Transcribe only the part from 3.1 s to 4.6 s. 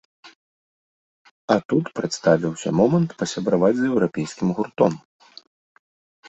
пасябраваць з еўрапейскім